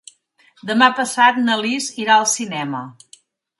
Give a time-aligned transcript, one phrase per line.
[0.69, 2.83] Demà passat na Lis irà al cinema.